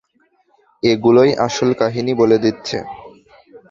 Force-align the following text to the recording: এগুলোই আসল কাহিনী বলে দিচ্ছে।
এগুলোই 0.83 1.31
আসল 1.45 1.69
কাহিনী 1.81 2.13
বলে 2.21 2.37
দিচ্ছে। 2.37 2.77